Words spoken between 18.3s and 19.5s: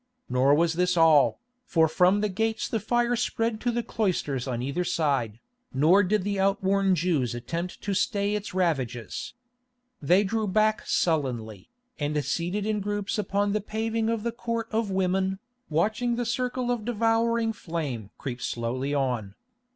slowly on.